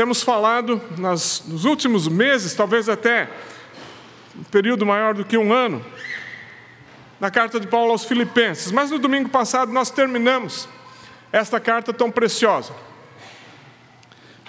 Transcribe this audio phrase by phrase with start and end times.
[0.00, 3.28] temos falado nas, nos últimos meses, talvez até
[4.34, 5.84] um período maior do que um ano,
[7.20, 8.72] na carta de Paulo aos Filipenses.
[8.72, 10.66] Mas no domingo passado nós terminamos
[11.30, 12.72] esta carta tão preciosa.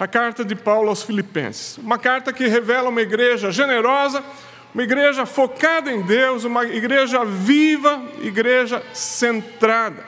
[0.00, 1.76] A carta de Paulo aos Filipenses.
[1.76, 4.24] Uma carta que revela uma igreja generosa,
[4.72, 10.02] uma igreja focada em Deus, uma igreja viva, igreja centrada.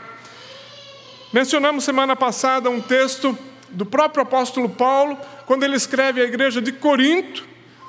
[1.35, 3.39] Mencionamos semana passada um texto
[3.75, 7.45] do próprio apóstolo Paulo, quando ele escreve à igreja de Corinto,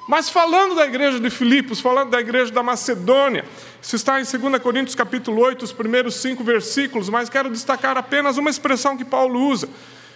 [0.08, 3.44] mas falando da igreja de Filipos, falando da igreja da Macedônia,
[3.82, 8.38] isso está em 2 Coríntios capítulo 8, os primeiros cinco versículos, mas quero destacar apenas
[8.38, 9.68] uma expressão que Paulo usa.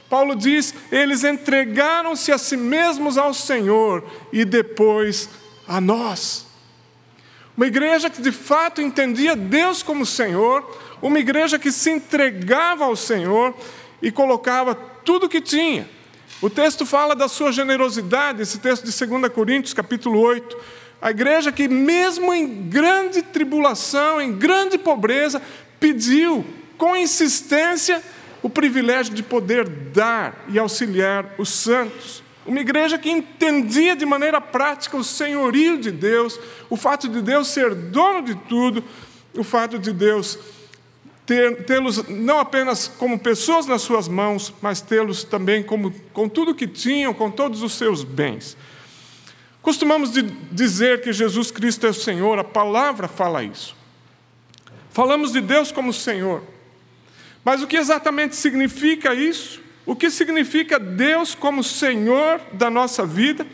[0.07, 5.30] Paulo diz: eles entregaram-se a si mesmos ao Senhor e depois
[5.67, 6.45] a nós.
[7.58, 10.63] Uma igreja que de fato entendia Deus como Senhor,
[11.02, 13.55] uma igreja que se entregava ao Senhor
[14.02, 15.98] e colocava tudo o que tinha
[16.41, 20.58] o texto fala da sua generosidade, esse texto de 2 Coríntios, capítulo 8.
[21.02, 25.41] A igreja que, mesmo em grande tribulação, em grande pobreza,
[25.80, 26.45] pediu
[26.78, 28.02] com insistência
[28.41, 32.23] o privilégio de poder dar e auxiliar os santos.
[32.45, 37.50] Uma igreja que entendia de maneira prática o senhorio de Deus, o fato de Deus
[37.50, 38.81] ser dono de tudo,
[39.35, 40.39] o fato de Deus
[41.66, 46.67] tê-los não apenas como pessoas nas suas mãos, mas tê-los também como, com tudo que
[46.67, 48.58] tinham, com todos os seus bens.
[49.61, 50.11] Costumamos
[50.52, 53.75] dizer que Jesus Cristo é o Senhor, a palavra fala isso.
[54.89, 56.41] Falamos de Deus como Senhor.
[57.45, 59.61] Mas o que exatamente significa isso?
[59.85, 63.45] O que significa Deus como Senhor da nossa vida?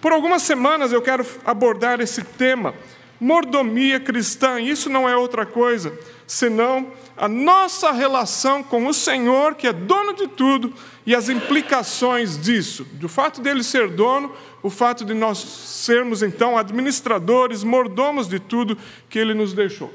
[0.00, 2.74] Por algumas semanas eu quero abordar esse tema,
[3.20, 4.60] mordomia cristã.
[4.60, 5.96] Isso não é outra coisa
[6.26, 10.72] senão a nossa relação com o Senhor, que é dono de tudo,
[11.04, 16.56] e as implicações disso, do fato dele ser dono, o fato de nós sermos então
[16.56, 19.92] administradores, mordomos de tudo que ele nos deixou.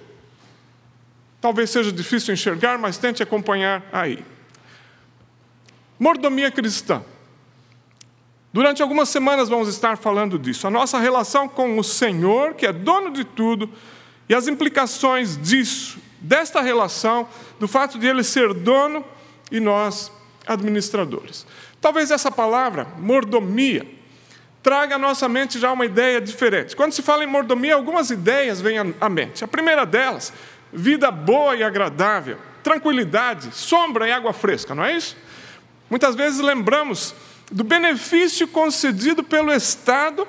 [1.39, 4.23] Talvez seja difícil enxergar, mas tente acompanhar aí.
[5.99, 7.03] Mordomia cristã.
[8.51, 10.67] Durante algumas semanas vamos estar falando disso.
[10.67, 13.69] A nossa relação com o Senhor, que é dono de tudo,
[14.27, 17.27] e as implicações disso desta relação,
[17.59, 19.05] do fato de ele ser dono
[19.51, 20.11] e nós
[20.45, 21.45] administradores.
[21.79, 23.85] Talvez essa palavra, mordomia,
[24.63, 26.75] traga à nossa mente já uma ideia diferente.
[26.75, 29.43] Quando se fala em mordomia, algumas ideias vêm à mente.
[29.43, 30.33] A primeira delas,
[30.73, 35.15] vida boa e agradável, tranquilidade, sombra e água fresca, não é isso?
[35.89, 37.15] Muitas vezes lembramos
[37.49, 40.27] do benefício concedido pelo Estado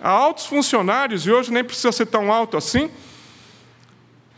[0.00, 2.90] a altos funcionários, e hoje nem precisa ser tão alto assim,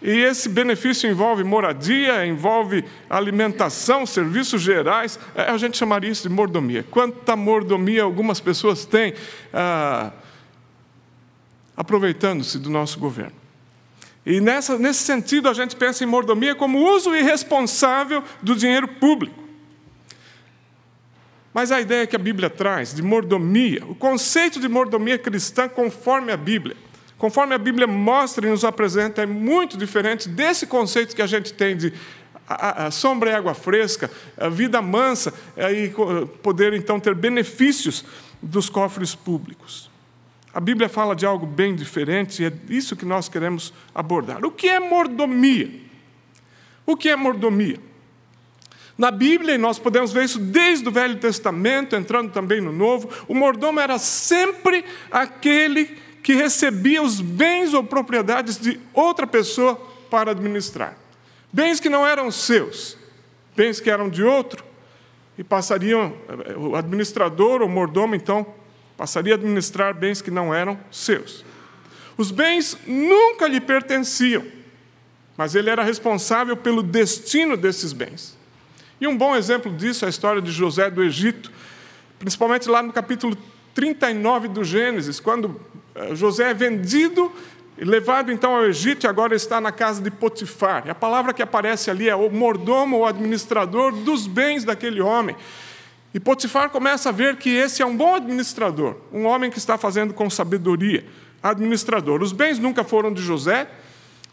[0.03, 5.19] e esse benefício envolve moradia, envolve alimentação, serviços gerais.
[5.35, 6.85] É, a gente chamaria isso de mordomia.
[6.91, 9.13] Quanta mordomia algumas pessoas têm
[9.53, 10.11] ah,
[11.77, 13.37] aproveitando-se do nosso governo.
[14.25, 19.39] E nessa, nesse sentido, a gente pensa em mordomia como uso irresponsável do dinheiro público.
[21.53, 26.33] Mas a ideia que a Bíblia traz de mordomia, o conceito de mordomia cristã conforme
[26.33, 26.77] a Bíblia,
[27.21, 31.53] conforme a Bíblia mostra e nos apresenta, é muito diferente desse conceito que a gente
[31.53, 31.93] tem de
[32.49, 34.11] a, a sombra e água fresca,
[34.51, 35.93] vida mansa, e
[36.43, 38.05] poder então ter benefícios
[38.43, 39.91] dos cofres públicos.
[40.53, 44.43] A Bíblia fala de algo bem diferente e é isso que nós queremos abordar.
[44.45, 45.71] O que é mordomia?
[46.87, 47.79] O que é mordomia?
[48.97, 53.11] Na Bíblia, e nós podemos ver isso desde o Velho Testamento, entrando também no Novo,
[53.29, 59.75] o mordomo era sempre aquele que recebia os bens ou propriedades de outra pessoa
[60.11, 60.97] para administrar.
[61.53, 62.97] Bens que não eram seus,
[63.57, 64.65] bens que eram de outro,
[65.39, 66.15] e passariam,
[66.57, 68.47] o administrador ou mordomo, então,
[68.97, 71.45] passaria a administrar bens que não eram seus.
[72.17, 74.45] Os bens nunca lhe pertenciam,
[75.39, 78.37] mas ele era responsável pelo destino desses bens.
[79.01, 81.51] E um bom exemplo disso é a história de José do Egito,
[82.19, 83.35] principalmente lá no capítulo
[83.75, 85.80] 39 do Gênesis, quando eh,
[86.13, 87.33] José é vendido
[87.79, 90.85] levado então ao Egito e agora está na casa de Potifar.
[90.87, 95.35] E a palavra que aparece ali é o mordomo ou administrador dos bens daquele homem.
[96.13, 99.79] E Potifar começa a ver que esse é um bom administrador, um homem que está
[99.79, 101.05] fazendo com sabedoria.
[101.43, 102.21] Administrador.
[102.21, 103.67] Os bens nunca foram de José,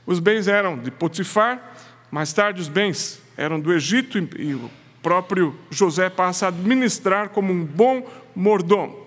[0.05, 1.75] os bens eram de Potifar,
[2.11, 4.69] mais tarde os bens eram do Egito e o
[5.01, 8.05] próprio José passa a administrar como um bom
[8.35, 9.06] mordomo.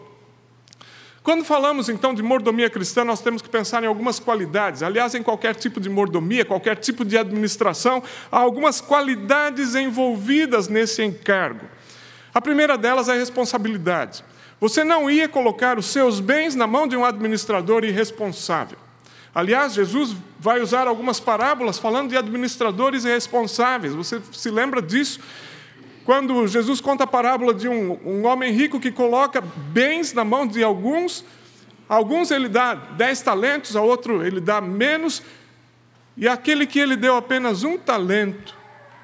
[1.22, 4.82] Quando falamos então de mordomia cristã, nós temos que pensar em algumas qualidades.
[4.82, 8.02] Aliás, em qualquer tipo de mordomia, qualquer tipo de administração,
[8.32, 11.66] há algumas qualidades envolvidas nesse encargo.
[12.32, 14.24] A primeira delas é a responsabilidade.
[14.60, 18.78] Você não ia colocar os seus bens na mão de um administrador irresponsável.
[19.34, 23.94] Aliás, Jesus vai usar algumas parábolas falando de administradores irresponsáveis.
[23.94, 25.20] Você se lembra disso?
[26.04, 30.46] Quando Jesus conta a parábola de um, um homem rico que coloca bens na mão
[30.46, 31.24] de alguns,
[31.88, 35.22] alguns ele dá dez talentos, a outro ele dá menos,
[36.16, 38.58] e aquele que ele deu apenas um talento,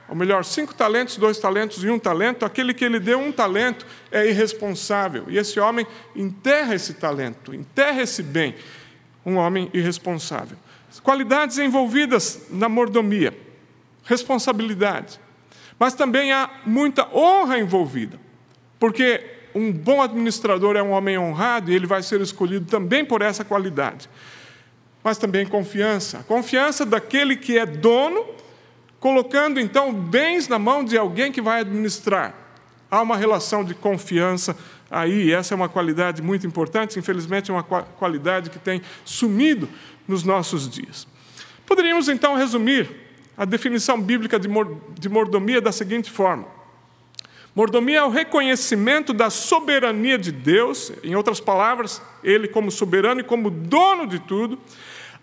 [0.09, 3.85] ou melhor, cinco talentos, dois talentos e um talento, aquele que ele deu um talento
[4.11, 5.25] é irresponsável.
[5.29, 8.55] E esse homem enterra esse talento, enterra esse bem.
[9.25, 10.57] Um homem irresponsável.
[11.03, 13.37] Qualidades envolvidas na mordomia,
[14.05, 15.19] responsabilidade.
[15.79, 18.19] Mas também há muita honra envolvida,
[18.79, 19.23] porque
[19.55, 23.45] um bom administrador é um homem honrado e ele vai ser escolhido também por essa
[23.45, 24.09] qualidade.
[25.03, 28.27] Mas também confiança confiança daquele que é dono
[29.01, 32.35] colocando então bens na mão de alguém que vai administrar.
[32.91, 34.57] Há uma relação de confiança
[34.91, 39.69] aí, essa é uma qualidade muito importante, infelizmente é uma qualidade que tem sumido
[40.07, 41.07] nos nossos dias.
[41.65, 43.06] Poderíamos então resumir
[43.37, 46.47] a definição bíblica de mordomia da seguinte forma:
[47.57, 53.25] Mordomia é o reconhecimento da soberania de Deus, em outras palavras, Ele como soberano e
[53.25, 54.59] como dono de tudo,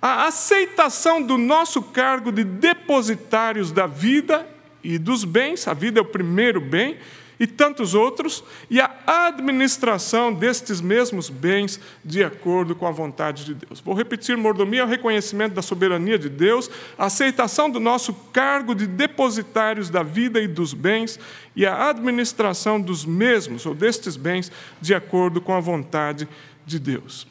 [0.01, 4.47] a aceitação do nosso cargo de depositários da vida
[4.83, 6.97] e dos bens, a vida é o primeiro bem,
[7.43, 13.53] e tantos outros, e a administração destes mesmos bens de acordo com a vontade de
[13.53, 13.81] Deus.
[13.81, 18.73] Vou repetir: mordomia é o reconhecimento da soberania de Deus, a aceitação do nosso cargo
[18.73, 21.19] de depositários da vida e dos bens,
[21.53, 24.49] e a administração dos mesmos, ou destes bens,
[24.79, 26.29] de acordo com a vontade
[26.65, 27.27] de Deus.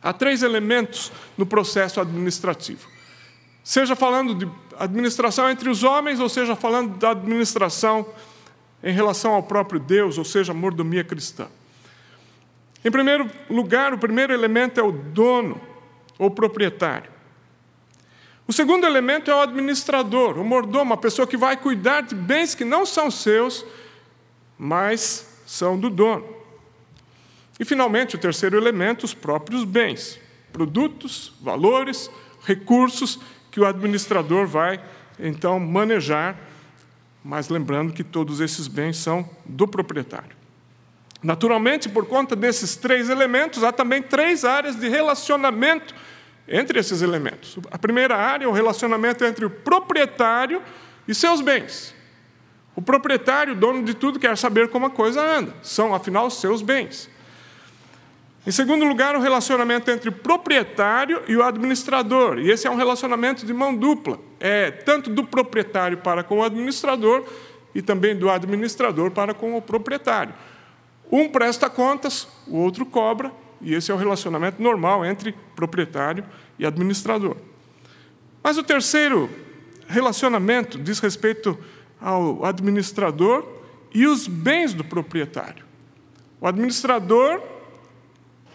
[0.00, 2.86] Há três elementos no processo administrativo.
[3.64, 4.48] Seja falando de
[4.78, 8.06] administração entre os homens, ou seja falando da administração
[8.82, 11.48] em relação ao próprio Deus, ou seja, mordomia cristã.
[12.84, 15.60] Em primeiro lugar, o primeiro elemento é o dono
[16.18, 17.10] ou proprietário.
[18.46, 22.54] O segundo elemento é o administrador, o mordomo, a pessoa que vai cuidar de bens
[22.54, 23.64] que não são seus,
[24.56, 26.24] mas são do dono.
[27.60, 30.18] E, finalmente, o terceiro elemento, os próprios bens,
[30.52, 32.10] produtos, valores,
[32.44, 33.18] recursos
[33.50, 34.80] que o administrador vai,
[35.18, 36.38] então, manejar,
[37.24, 40.36] mas lembrando que todos esses bens são do proprietário.
[41.22, 45.94] Naturalmente, por conta desses três elementos, há também três áreas de relacionamento
[46.46, 47.58] entre esses elementos.
[47.70, 50.62] A primeira área é o relacionamento entre o proprietário
[51.06, 51.94] e seus bens.
[52.76, 55.52] O proprietário, dono de tudo, quer saber como a coisa anda.
[55.62, 57.10] São, afinal, seus bens.
[58.48, 62.38] Em segundo lugar, o relacionamento entre o proprietário e o administrador.
[62.38, 64.18] E esse é um relacionamento de mão dupla.
[64.40, 67.26] É tanto do proprietário para com o administrador
[67.74, 70.32] e também do administrador para com o proprietário.
[71.12, 73.30] Um presta contas, o outro cobra,
[73.60, 76.24] e esse é o relacionamento normal entre proprietário
[76.58, 77.36] e administrador.
[78.42, 79.28] Mas o terceiro
[79.86, 81.58] relacionamento diz respeito
[82.00, 83.46] ao administrador
[83.92, 85.66] e os bens do proprietário.
[86.40, 87.57] O administrador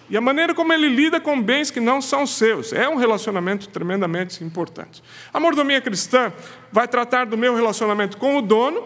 [0.09, 2.73] e a maneira como ele lida com bens que não são seus.
[2.73, 5.01] É um relacionamento tremendamente importante.
[5.33, 6.31] A mordomia cristã
[6.71, 8.83] vai tratar do meu relacionamento com o dono,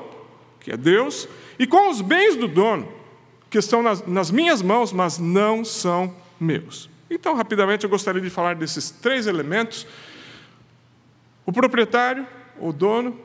[0.60, 1.28] que é Deus,
[1.58, 2.88] e com os bens do dono,
[3.50, 6.90] que estão nas, nas minhas mãos, mas não são meus.
[7.10, 9.88] Então, rapidamente, eu gostaria de falar desses três elementos:
[11.46, 12.28] o proprietário,
[12.60, 13.18] o dono,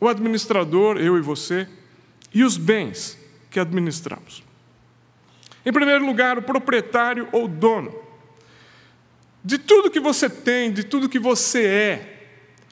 [0.00, 1.66] o administrador, eu e você,
[2.32, 3.18] e os bens
[3.50, 4.44] que administramos.
[5.64, 7.94] Em primeiro lugar, o proprietário ou dono.
[9.42, 12.14] De tudo que você tem, de tudo que você é,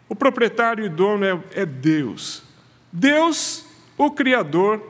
[0.09, 2.43] o proprietário e dono é, é Deus.
[2.93, 3.65] Deus,
[3.97, 4.83] o Criador,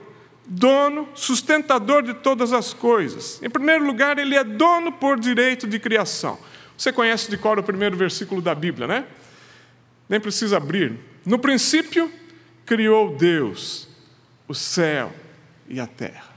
[0.46, 3.40] dono, sustentador de todas as coisas.
[3.42, 6.38] Em primeiro lugar, ele é dono por direito de criação.
[6.76, 9.06] Você conhece de cor o primeiro versículo da Bíblia, né?
[10.08, 10.98] Nem precisa abrir.
[11.24, 12.10] No princípio,
[12.66, 13.88] criou Deus
[14.48, 15.12] o céu
[15.68, 16.31] e a terra.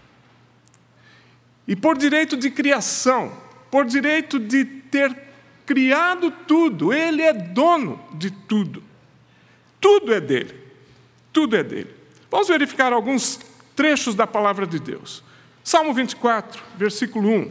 [1.67, 3.31] E por direito de criação,
[3.71, 5.15] por direito de ter
[5.65, 8.83] criado tudo, ele é dono de tudo.
[9.81, 10.53] Tudo é dele.
[11.33, 11.89] Tudo é dele.
[12.29, 13.39] Vamos verificar alguns
[13.75, 15.23] trechos da palavra de Deus.
[15.63, 17.49] Salmo 24, versículo 1.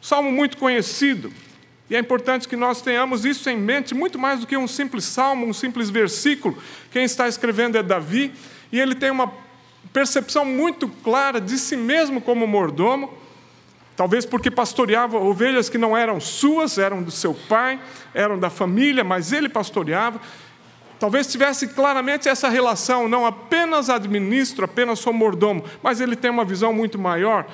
[0.00, 1.32] Salmo muito conhecido,
[1.90, 5.04] e é importante que nós tenhamos isso em mente, muito mais do que um simples
[5.04, 6.56] salmo, um simples versículo.
[6.90, 8.32] Quem está escrevendo é Davi,
[8.70, 9.32] e ele tem uma
[9.92, 13.12] percepção muito clara de si mesmo como mordomo,
[13.98, 17.80] Talvez porque pastoreava ovelhas que não eram suas, eram do seu pai,
[18.14, 20.20] eram da família, mas ele pastoreava.
[21.00, 26.44] talvez tivesse claramente essa relação, não apenas administro, apenas sou mordomo, mas ele tem uma
[26.44, 27.44] visão muito maior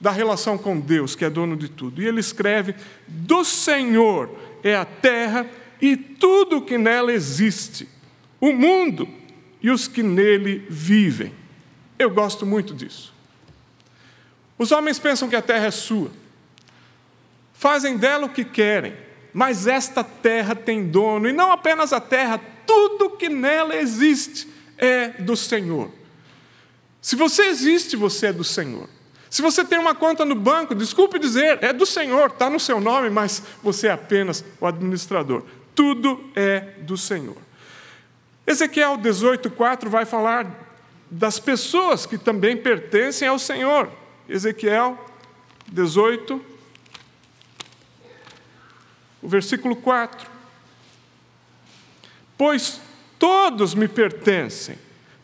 [0.00, 2.02] da relação com Deus, que é dono de tudo.
[2.02, 2.74] E ele escreve:
[3.06, 4.28] Do Senhor
[4.64, 5.46] é a terra
[5.80, 7.88] e tudo que nela existe,
[8.40, 9.08] o mundo
[9.62, 11.32] e os que nele vivem.
[11.96, 13.16] Eu gosto muito disso.
[14.58, 16.10] Os homens pensam que a terra é sua,
[17.54, 18.96] fazem dela o que querem,
[19.32, 25.08] mas esta terra tem dono, e não apenas a terra, tudo que nela existe é
[25.10, 25.90] do Senhor.
[27.00, 28.88] Se você existe, você é do Senhor.
[29.30, 32.80] Se você tem uma conta no banco, desculpe dizer, é do Senhor, está no seu
[32.80, 35.44] nome, mas você é apenas o administrador.
[35.74, 37.36] Tudo é do Senhor.
[38.46, 40.46] Ezequiel 18,4 vai falar
[41.10, 43.90] das pessoas que também pertencem ao Senhor.
[44.28, 44.98] Ezequiel
[45.68, 46.40] 18,
[49.22, 50.28] o versículo 4.
[52.36, 52.80] Pois
[53.18, 54.78] todos me pertencem,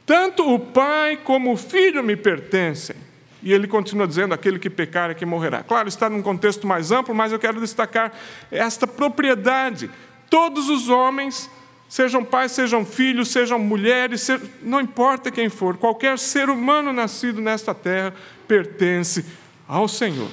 [0.04, 2.96] tanto o Pai como o Filho me pertencem.
[3.42, 5.62] E ele continua dizendo: aquele que pecar é que morrerá.
[5.62, 8.12] Claro, está num contexto mais amplo, mas eu quero destacar
[8.50, 9.90] esta propriedade.
[10.30, 11.50] Todos os homens,
[11.94, 14.26] sejam pais, sejam filhos, sejam mulheres,
[14.60, 18.12] não importa quem for, qualquer ser humano nascido nesta terra
[18.48, 19.24] pertence
[19.68, 20.28] ao Senhor.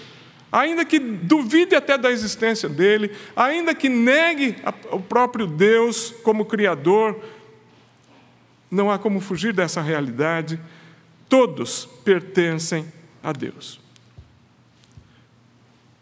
[0.51, 4.55] Ainda que duvide até da existência dele, ainda que negue
[4.89, 7.23] o próprio Deus como Criador,
[8.71, 10.59] não há como fugir dessa realidade.
[11.29, 12.91] Todos pertencem
[13.21, 13.79] a Deus.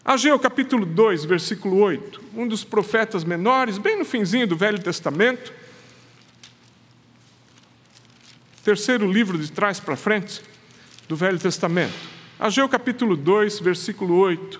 [0.09, 5.53] Ageu capítulo 2, versículo 8, um dos profetas menores, bem no finzinho do Velho Testamento,
[8.63, 10.41] terceiro livro de trás para frente
[11.07, 11.93] do Velho Testamento.
[12.39, 14.59] Ageu capítulo 2, versículo 8.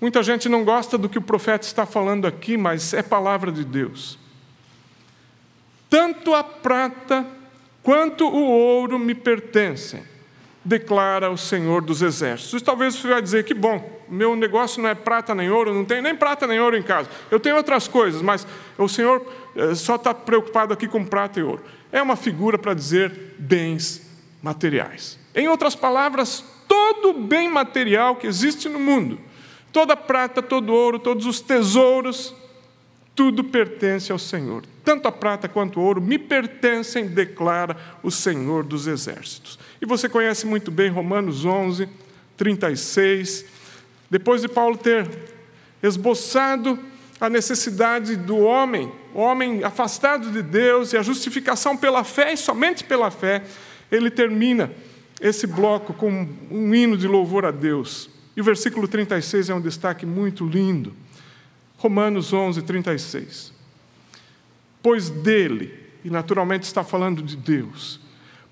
[0.00, 3.66] Muita gente não gosta do que o profeta está falando aqui, mas é palavra de
[3.66, 4.18] Deus.
[5.90, 7.26] Tanto a prata
[7.82, 10.02] quanto o ouro me pertencem
[10.64, 12.60] declara o Senhor dos Exércitos.
[12.62, 16.02] talvez você vai dizer que bom, meu negócio não é prata nem ouro, não tem
[16.02, 17.08] nem prata nem ouro em casa.
[17.30, 19.24] Eu tenho outras coisas, mas o Senhor
[19.56, 21.62] eh, só está preocupado aqui com prata e ouro.
[21.90, 24.02] É uma figura para dizer bens
[24.42, 25.18] materiais.
[25.34, 29.18] Em outras palavras, todo bem material que existe no mundo,
[29.72, 32.34] toda prata, todo ouro, todos os tesouros,
[33.14, 34.64] tudo pertence ao Senhor.
[34.84, 39.58] Tanto a prata quanto o ouro me pertencem, declara o Senhor dos Exércitos.
[39.80, 41.88] E você conhece muito bem Romanos 11,
[42.36, 43.46] 36.
[44.10, 45.08] Depois de Paulo ter
[45.82, 46.78] esboçado
[47.18, 52.84] a necessidade do homem, homem afastado de Deus e a justificação pela fé e somente
[52.84, 53.42] pela fé,
[53.90, 54.70] ele termina
[55.18, 58.10] esse bloco com um hino de louvor a Deus.
[58.36, 60.94] E o versículo 36 é um destaque muito lindo.
[61.78, 63.52] Romanos 11, 36.
[64.82, 68.00] Pois dele, e naturalmente está falando de Deus,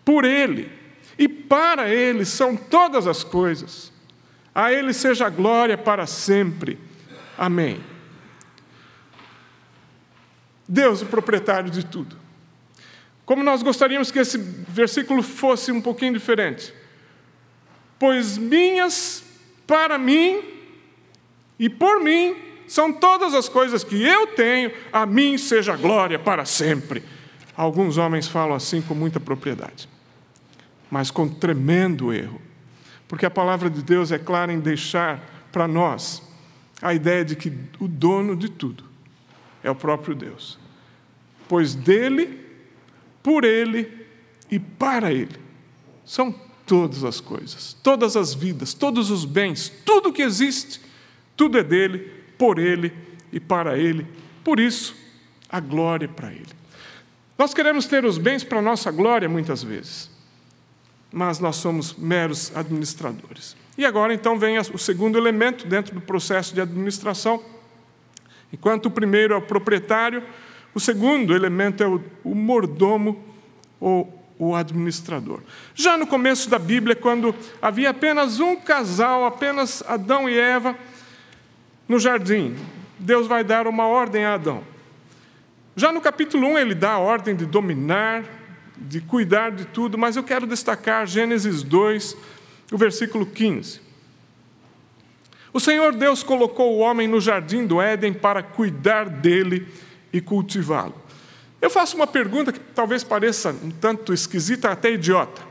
[0.04, 0.77] por ele
[1.18, 3.92] e para Ele são todas as coisas.
[4.54, 6.78] A Ele seja a glória para sempre.
[7.36, 7.80] Amém.
[10.66, 12.16] Deus, o proprietário de tudo.
[13.26, 16.72] Como nós gostaríamos que esse versículo fosse um pouquinho diferente.
[17.98, 19.24] Pois minhas,
[19.66, 20.40] para mim
[21.58, 22.36] e por mim,
[22.68, 27.02] são todas as coisas que eu tenho, a mim seja glória para sempre.
[27.56, 29.88] Alguns homens falam assim com muita propriedade
[30.90, 32.40] mas com tremendo erro.
[33.06, 36.22] Porque a palavra de Deus é clara em deixar para nós
[36.80, 38.84] a ideia de que o dono de tudo
[39.62, 40.58] é o próprio Deus.
[41.48, 42.46] Pois dele,
[43.22, 44.06] por ele
[44.50, 45.36] e para ele
[46.04, 46.34] são
[46.66, 50.80] todas as coisas, todas as vidas, todos os bens, tudo que existe,
[51.36, 52.92] tudo é dele, por ele
[53.32, 54.06] e para ele.
[54.44, 54.94] Por isso,
[55.48, 56.58] a glória é para ele.
[57.38, 60.17] Nós queremos ter os bens para a nossa glória muitas vezes
[61.12, 63.56] mas nós somos meros administradores.
[63.76, 67.42] E agora então vem o segundo elemento dentro do processo de administração.
[68.52, 70.22] Enquanto o primeiro é o proprietário,
[70.74, 73.24] o segundo elemento é o, o mordomo
[73.80, 75.40] ou o administrador.
[75.74, 80.76] Já no começo da Bíblia, quando havia apenas um casal, apenas Adão e Eva,
[81.88, 82.56] no jardim,
[82.98, 84.62] Deus vai dar uma ordem a Adão.
[85.74, 88.24] Já no capítulo 1, ele dá a ordem de dominar,
[88.80, 92.16] de cuidar de tudo, mas eu quero destacar Gênesis 2,
[92.72, 93.80] o versículo 15.
[95.52, 99.66] O Senhor Deus colocou o homem no jardim do Éden para cuidar dele
[100.12, 100.94] e cultivá-lo.
[101.60, 105.42] Eu faço uma pergunta que talvez pareça um tanto esquisita, até idiota.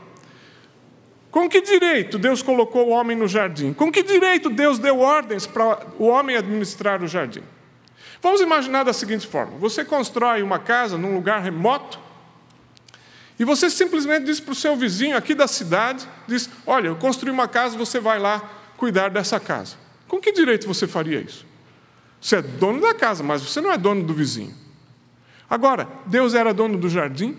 [1.30, 3.74] Com que direito Deus colocou o homem no jardim?
[3.74, 7.42] Com que direito Deus deu ordens para o homem administrar o jardim?
[8.22, 12.00] Vamos imaginar da seguinte forma: você constrói uma casa num lugar remoto
[13.38, 17.30] e você simplesmente diz para o seu vizinho aqui da cidade, diz: "Olha, eu construí
[17.30, 18.40] uma casa, você vai lá
[18.76, 19.76] cuidar dessa casa".
[20.06, 21.46] Com que direito você faria isso?
[22.20, 24.54] Você é dono da casa, mas você não é dono do vizinho.
[25.48, 27.36] Agora, Deus era dono do jardim,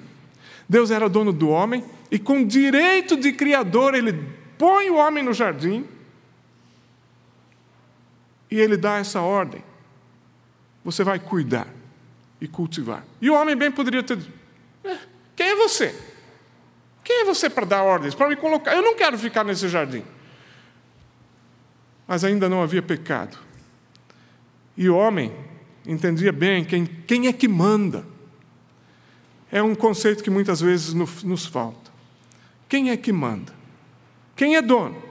[0.67, 4.13] Deus era dono do homem, e com direito de criador, ele
[4.57, 5.85] põe o homem no jardim
[8.49, 9.63] e ele dá essa ordem.
[10.83, 11.67] Você vai cuidar
[12.41, 13.05] e cultivar.
[13.21, 14.33] E o homem bem poderia ter dito:
[14.83, 14.97] é,
[15.35, 15.95] quem é você?
[17.03, 18.75] Quem é você para dar ordens, para me colocar?
[18.75, 20.03] Eu não quero ficar nesse jardim.
[22.07, 23.37] Mas ainda não havia pecado.
[24.75, 25.33] E o homem
[25.85, 28.05] entendia bem quem, quem é que manda.
[29.51, 31.91] É um conceito que muitas vezes nos, nos falta.
[32.67, 33.53] Quem é que manda?
[34.35, 35.01] Quem é dono?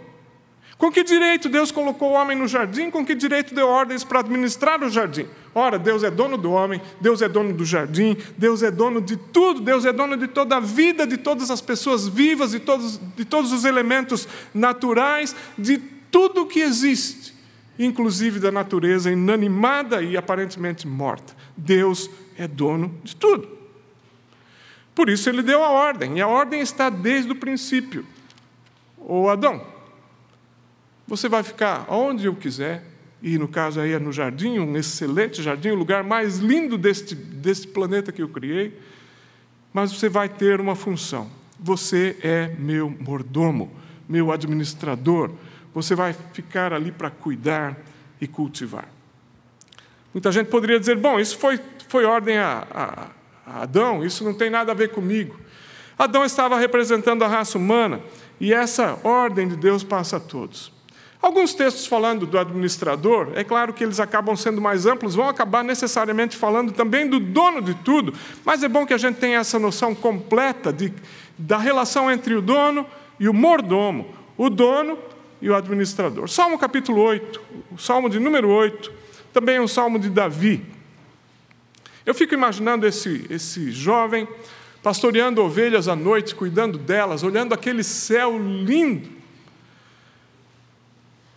[0.77, 2.91] Com que direito Deus colocou o homem no jardim?
[2.91, 5.27] Com que direito deu ordens para administrar o jardim?
[5.55, 9.17] Ora, Deus é dono do homem, Deus é dono do jardim, Deus é dono de
[9.17, 13.01] tudo, Deus é dono de toda a vida, de todas as pessoas vivas, de todos,
[13.17, 15.79] de todos os elementos naturais, de
[16.11, 17.35] tudo que existe,
[17.79, 21.35] inclusive da natureza inanimada e aparentemente morta.
[21.57, 23.49] Deus é dono de tudo.
[24.95, 28.05] Por isso ele deu a ordem, e a ordem está desde o princípio.
[28.97, 29.65] Ô Adão,
[31.07, 32.85] você vai ficar onde eu quiser,
[33.23, 37.15] e no caso aí é no jardim, um excelente jardim, o lugar mais lindo deste,
[37.15, 38.79] deste planeta que eu criei,
[39.73, 41.29] mas você vai ter uma função.
[41.59, 43.71] Você é meu mordomo,
[44.09, 45.31] meu administrador.
[45.75, 47.77] Você vai ficar ali para cuidar
[48.21, 48.89] e cultivar.
[50.15, 53.09] Muita gente poderia dizer: bom, isso foi, foi ordem a, a,
[53.47, 55.39] a Adão, isso não tem nada a ver comigo.
[55.99, 58.01] Adão estava representando a raça humana
[58.41, 60.73] e essa ordem de Deus passa a todos.
[61.21, 65.65] Alguns textos falando do administrador, é claro que eles acabam sendo mais amplos, vão acabar
[65.65, 69.59] necessariamente falando também do dono de tudo, mas é bom que a gente tenha essa
[69.59, 70.93] noção completa de,
[71.37, 72.87] da relação entre o dono
[73.19, 74.97] e o mordomo, o dono
[75.43, 76.29] e o administrador.
[76.29, 77.41] Salmo capítulo 8,
[77.73, 78.93] o salmo de número 8,
[79.33, 80.65] também é um salmo de Davi.
[82.07, 84.27] Eu fico imaginando esse, esse jovem
[84.85, 89.18] pastoreando ovelhas à noite, cuidando delas, olhando aquele céu lindo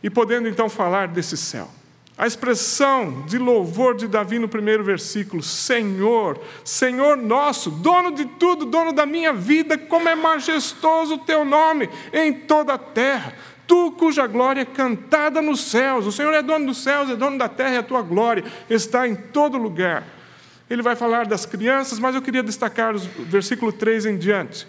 [0.03, 1.69] e podendo então falar desse céu.
[2.17, 8.65] A expressão de louvor de Davi no primeiro versículo: Senhor, Senhor nosso, dono de tudo,
[8.65, 13.33] dono da minha vida, como é majestoso o teu nome em toda a terra.
[13.65, 16.05] Tu cuja glória é cantada nos céus.
[16.05, 19.07] O Senhor é dono dos céus, é dono da terra e a tua glória está
[19.07, 20.05] em todo lugar.
[20.69, 24.67] Ele vai falar das crianças, mas eu queria destacar o versículo 3 em diante.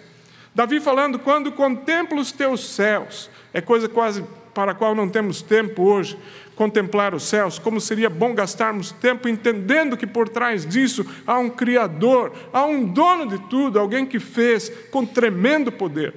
[0.53, 5.41] Davi falando: Quando contemplo os teus céus, é coisa quase para a qual não temos
[5.41, 6.17] tempo hoje,
[6.55, 11.49] contemplar os céus, como seria bom gastarmos tempo entendendo que por trás disso há um
[11.49, 16.13] Criador, há um dono de tudo, alguém que fez com tremendo poder.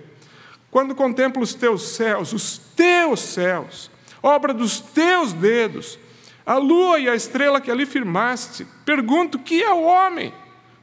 [0.71, 3.91] Quando contemplo os teus céus, os teus céus,
[4.23, 5.99] obra dos teus dedos,
[6.45, 10.35] a lua e a estrela que ali firmaste, pergunto: que é o homem,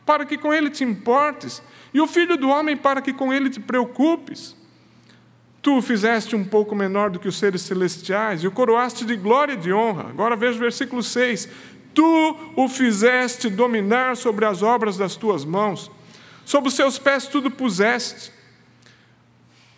[0.05, 1.61] para que com ele te importes,
[1.93, 4.55] e o filho do homem, para que com ele te preocupes?
[5.61, 9.15] Tu o fizeste um pouco menor do que os seres celestiais e o coroaste de
[9.15, 10.09] glória e de honra.
[10.09, 11.47] Agora veja o versículo 6.
[11.93, 15.89] Tu o fizeste dominar sobre as obras das tuas mãos,
[16.43, 18.33] sob os seus pés tudo puseste.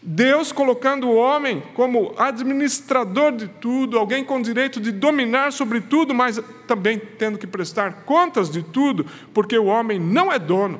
[0.01, 6.13] Deus colocando o homem como administrador de tudo, alguém com direito de dominar sobre tudo,
[6.13, 10.79] mas também tendo que prestar contas de tudo, porque o homem não é dono,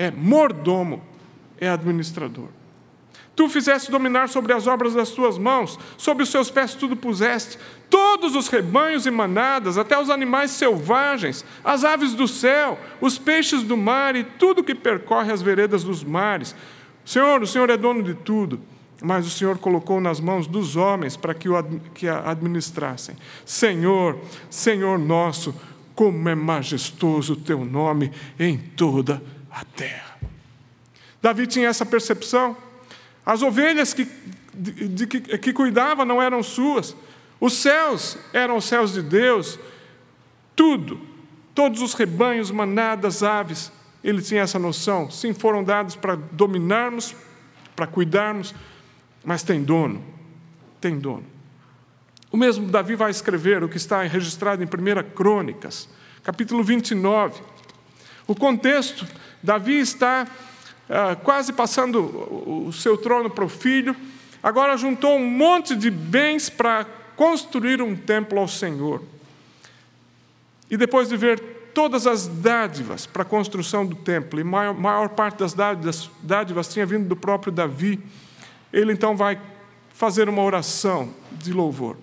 [0.00, 1.02] é mordomo,
[1.58, 2.48] é administrador.
[3.36, 7.58] Tu fizeste dominar sobre as obras das tuas mãos, sobre os seus pés tudo puseste,
[7.90, 13.62] todos os rebanhos e manadas, até os animais selvagens, as aves do céu, os peixes
[13.62, 16.56] do mar e tudo que percorre as veredas dos mares.
[17.04, 18.58] Senhor, o Senhor é dono de tudo,
[19.02, 23.16] mas o Senhor colocou nas mãos dos homens para que, o, que a administrassem.
[23.44, 25.54] Senhor, Senhor nosso,
[25.94, 30.18] como é majestoso o teu nome em toda a terra.
[31.20, 32.56] Davi tinha essa percepção.
[33.24, 34.08] As ovelhas que,
[34.54, 36.96] de, de, que, que cuidava não eram suas.
[37.40, 39.58] Os céus eram os céus de Deus.
[40.54, 41.00] Tudo,
[41.54, 45.10] todos os rebanhos, manadas, aves, ele tinha essa noção.
[45.10, 47.14] Sim, foram dados para dominarmos,
[47.74, 48.54] para cuidarmos,
[49.24, 50.04] mas tem dono.
[50.80, 51.24] Tem dono.
[52.32, 55.88] O mesmo Davi vai escrever o que está registrado em 1 Crônicas,
[56.22, 57.40] capítulo 29.
[58.26, 59.06] O contexto,
[59.42, 60.26] Davi está
[60.88, 62.00] ah, quase passando
[62.66, 63.94] o seu trono para o filho,
[64.42, 66.84] agora juntou um monte de bens para
[67.16, 69.02] construir um templo ao Senhor.
[70.70, 71.40] E depois de ver
[71.72, 76.68] todas as dádivas para a construção do templo, e maior, maior parte das dádivas, dádivas
[76.68, 78.00] tinha vindo do próprio Davi,
[78.72, 79.40] ele então vai
[79.94, 81.96] fazer uma oração de louvor.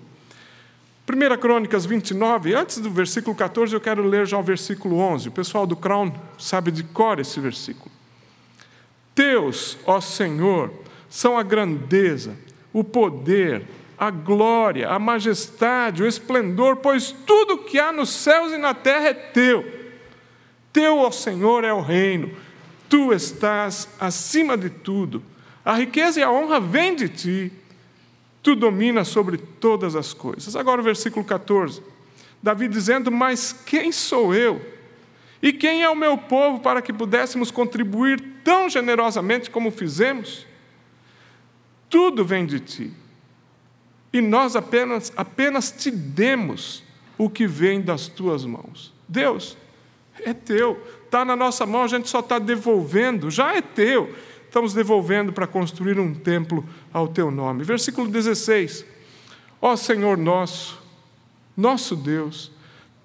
[1.09, 5.29] 1 Crônicas 29, antes do versículo 14, eu quero ler já o versículo 11.
[5.29, 7.89] O pessoal do Crown sabe de cor esse versículo.
[9.15, 10.69] Teus, ó Senhor,
[11.09, 12.35] são a grandeza,
[12.73, 13.65] o poder,
[13.97, 19.07] a glória, a majestade, o esplendor, pois tudo que há nos céus e na terra
[19.07, 19.65] é teu.
[20.73, 22.29] Teu, ó Senhor, é o reino.
[22.89, 25.23] Tu estás acima de tudo.
[25.63, 27.51] A riqueza e a honra vêm de ti
[28.41, 30.55] Tu dominas sobre todas as coisas.
[30.55, 31.81] Agora o versículo 14.
[32.41, 34.61] Davi dizendo: Mas quem sou eu?
[35.41, 40.47] E quem é o meu povo para que pudéssemos contribuir tão generosamente como fizemos?
[41.89, 42.93] Tudo vem de ti.
[44.11, 46.83] E nós apenas, apenas te demos
[47.17, 48.93] o que vem das tuas mãos.
[49.07, 49.57] Deus,
[50.19, 54.13] é teu, está na nossa mão, a gente só está devolvendo, já é teu
[54.47, 56.65] estamos devolvendo para construir um templo
[56.97, 57.63] ao teu nome.
[57.63, 58.85] Versículo 16:
[59.61, 60.81] Ó Senhor nosso,
[61.55, 62.51] nosso Deus,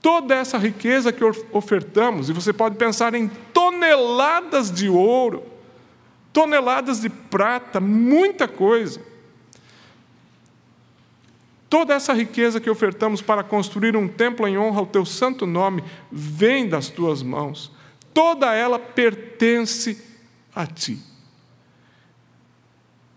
[0.01, 5.43] toda essa riqueza que ofertamos, e você pode pensar em toneladas de ouro,
[6.33, 9.01] toneladas de prata, muita coisa.
[11.69, 15.83] Toda essa riqueza que ofertamos para construir um templo em honra ao teu santo nome
[16.11, 17.73] vem das tuas mãos.
[18.13, 19.99] Toda ela pertence
[20.55, 21.12] a ti.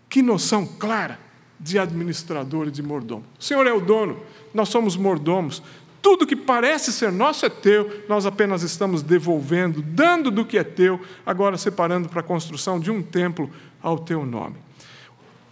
[0.08, 1.18] Que noção clara
[1.58, 3.24] de administrador e de mordomo.
[3.38, 4.20] O Senhor é o dono,
[4.52, 5.62] nós somos mordomos.
[6.02, 10.62] Tudo que parece ser nosso é teu, nós apenas estamos devolvendo, dando do que é
[10.62, 13.50] teu, agora separando para a construção de um templo
[13.82, 14.56] ao teu nome.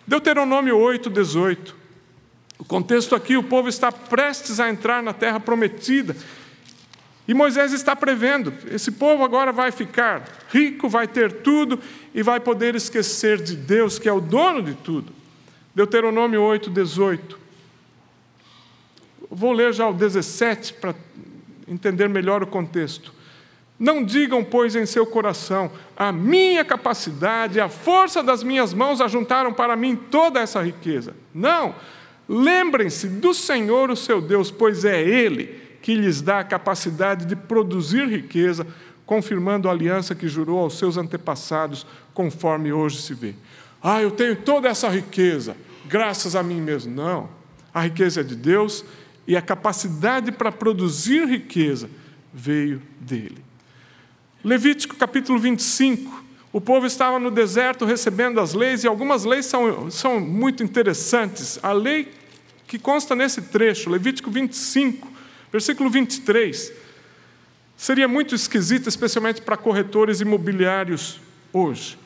[0.06, 1.74] Deuteronômio 8, 18.
[2.58, 6.14] O contexto aqui: o povo está prestes a entrar na terra prometida
[7.26, 11.78] e Moisés está prevendo: esse povo agora vai ficar rico, vai ter tudo
[12.14, 15.12] e vai poder esquecer de Deus, que é o dono de tudo.
[15.74, 17.38] Deuteronômio 8, 18.
[19.30, 20.94] Vou ler já o 17 para
[21.66, 23.12] entender melhor o contexto.
[23.78, 29.52] Não digam, pois, em seu coração: a minha capacidade, a força das minhas mãos ajuntaram
[29.52, 31.16] para mim toda essa riqueza.
[31.34, 31.74] Não.
[32.28, 37.36] Lembrem-se do Senhor, o seu Deus, pois é Ele que lhes dá a capacidade de
[37.36, 38.66] produzir riqueza,
[39.04, 43.34] confirmando a aliança que jurou aos seus antepassados, conforme hoje se vê.
[43.82, 46.94] Ah, eu tenho toda essa riqueza, graças a mim mesmo.
[46.94, 47.28] Não.
[47.74, 48.82] A riqueza é de Deus
[49.26, 51.90] e a capacidade para produzir riqueza
[52.32, 53.44] veio dele.
[54.42, 56.24] Levítico capítulo 25.
[56.50, 61.58] O povo estava no deserto recebendo as leis, e algumas leis são, são muito interessantes.
[61.62, 62.10] A lei
[62.66, 65.12] que consta nesse trecho, Levítico 25,
[65.54, 66.72] Versículo 23.
[67.76, 71.20] Seria muito esquisito, especialmente para corretores imobiliários
[71.52, 71.96] hoje.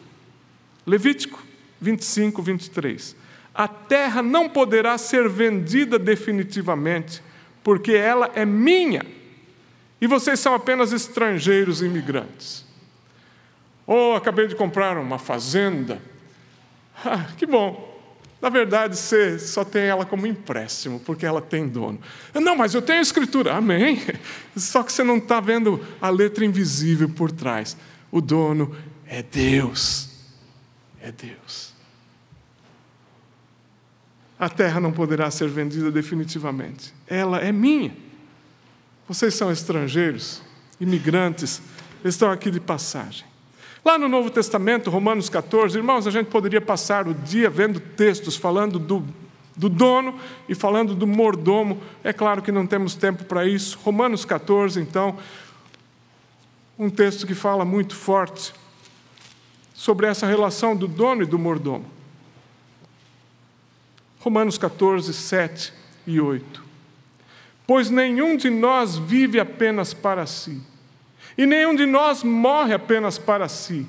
[0.86, 1.42] Levítico
[1.80, 3.16] 25, 23.
[3.54, 7.22] A terra não poderá ser vendida definitivamente,
[7.64, 9.00] porque ela é minha,
[9.98, 12.66] e vocês são apenas estrangeiros imigrantes.
[13.86, 16.02] Oh, acabei de comprar uma fazenda.
[17.02, 17.87] Ah, que bom.
[18.40, 21.98] Na verdade, você só tem ela como empréstimo, porque ela tem dono.
[22.34, 23.54] Não, mas eu tenho a escritura.
[23.54, 24.00] Amém.
[24.56, 27.76] Só que você não está vendo a letra invisível por trás.
[28.12, 30.08] O dono é Deus.
[31.02, 31.74] É Deus.
[34.38, 36.94] A terra não poderá ser vendida definitivamente.
[37.08, 37.92] Ela é minha.
[39.08, 40.42] Vocês são estrangeiros,
[40.78, 41.60] imigrantes,
[42.04, 43.26] estão aqui de passagem.
[43.88, 48.36] Lá no Novo Testamento, Romanos 14, irmãos, a gente poderia passar o dia vendo textos
[48.36, 49.02] falando do,
[49.56, 50.14] do dono
[50.46, 51.80] e falando do mordomo.
[52.04, 53.78] É claro que não temos tempo para isso.
[53.82, 55.16] Romanos 14, então,
[56.78, 58.52] um texto que fala muito forte
[59.72, 61.86] sobre essa relação do dono e do mordomo.
[64.20, 65.72] Romanos 14, 7
[66.06, 66.62] e 8.
[67.66, 70.60] Pois nenhum de nós vive apenas para si
[71.38, 73.86] e nenhum de nós morre apenas para si.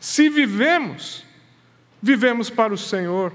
[0.00, 1.24] Se vivemos,
[2.00, 3.32] vivemos para o Senhor.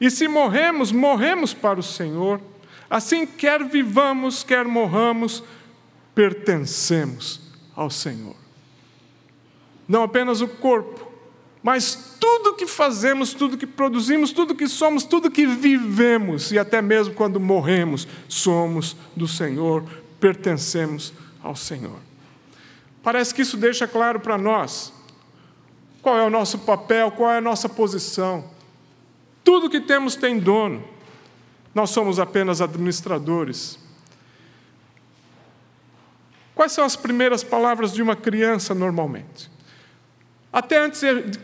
[0.00, 2.40] E se morremos, morremos para o Senhor.
[2.88, 5.42] Assim, quer vivamos, quer morramos,
[6.14, 7.40] pertencemos
[7.74, 8.36] ao Senhor.
[9.88, 11.10] Não apenas o corpo,
[11.64, 16.80] mas tudo que fazemos, tudo que produzimos, tudo que somos, tudo que vivemos, e até
[16.80, 19.84] mesmo quando morremos, somos do Senhor,
[20.20, 22.09] pertencemos ao Senhor.
[23.02, 24.92] Parece que isso deixa claro para nós
[26.02, 28.50] qual é o nosso papel, qual é a nossa posição.
[29.44, 30.84] Tudo que temos tem dono,
[31.74, 33.78] nós somos apenas administradores.
[36.54, 39.50] Quais são as primeiras palavras de uma criança normalmente?
[40.52, 41.38] Até antes de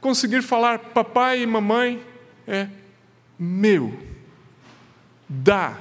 [0.00, 2.04] conseguir falar papai e mamãe,
[2.46, 2.68] é
[3.38, 3.98] meu,
[5.28, 5.76] dá,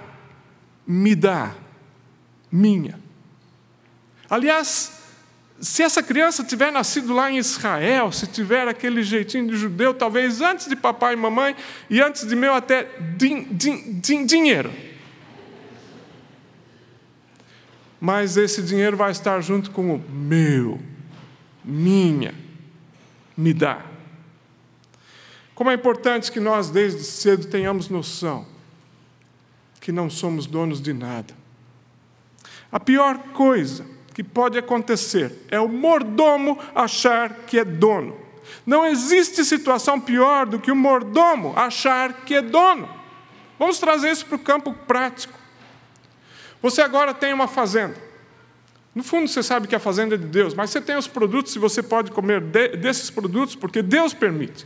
[0.87, 1.53] me dá,
[2.51, 2.99] minha.
[4.29, 5.00] Aliás,
[5.61, 10.41] se essa criança tiver nascido lá em Israel, se tiver aquele jeitinho de judeu, talvez
[10.41, 11.55] antes de papai e mamãe
[11.87, 14.71] e antes de meu até din, din, din, dinheiro.
[17.99, 20.79] Mas esse dinheiro vai estar junto com o meu,
[21.63, 22.33] minha,
[23.37, 23.85] me dá.
[25.53, 28.47] Como é importante que nós desde cedo tenhamos noção
[29.79, 31.35] que não somos donos de nada.
[32.71, 38.17] A pior coisa que pode acontecer é o mordomo achar que é dono.
[38.65, 42.89] Não existe situação pior do que o mordomo achar que é dono.
[43.57, 45.37] Vamos trazer isso para o campo prático.
[46.61, 47.95] Você agora tem uma fazenda.
[48.93, 51.55] No fundo, você sabe que a fazenda é de Deus, mas você tem os produtos
[51.55, 54.65] e você pode comer desses produtos porque Deus permite.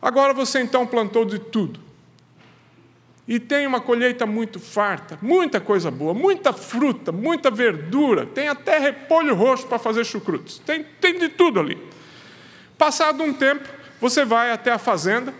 [0.00, 1.85] Agora você então plantou de tudo
[3.28, 8.78] e tem uma colheita muito farta, muita coisa boa, muita fruta, muita verdura, tem até
[8.78, 11.76] repolho roxo para fazer chucrutes, tem, tem de tudo ali.
[12.78, 13.68] Passado um tempo,
[14.00, 15.34] você vai até a fazenda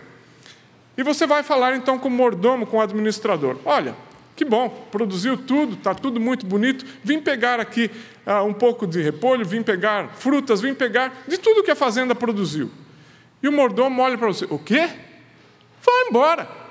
[0.97, 3.95] e você vai falar então com o mordomo, com o administrador: Olha,
[4.35, 7.89] que bom, produziu tudo, está tudo muito bonito, vim pegar aqui
[8.25, 12.13] ah, um pouco de repolho, vim pegar frutas, vim pegar de tudo que a fazenda
[12.13, 12.69] produziu.
[13.41, 14.89] E o mordomo olha para você: O quê?
[15.81, 16.66] Vai embora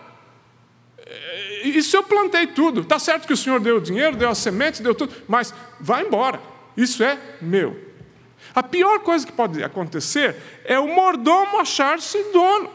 [1.65, 2.81] isso eu plantei tudo.
[2.81, 6.05] Está certo que o Senhor deu o dinheiro, deu as sementes, deu tudo, mas vai
[6.05, 6.41] embora.
[6.77, 7.87] Isso é meu.
[8.55, 12.71] A pior coisa que pode acontecer é o mordomo achar-se dono.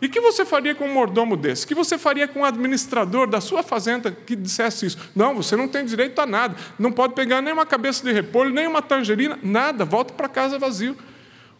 [0.00, 1.66] E que você faria com um mordomo desse?
[1.66, 4.98] Que você faria com um administrador da sua fazenda que dissesse isso?
[5.14, 6.54] Não, você não tem direito a nada.
[6.78, 9.84] Não pode pegar nem uma cabeça de repolho, nem uma tangerina, nada.
[9.84, 10.96] Volta para casa vazio.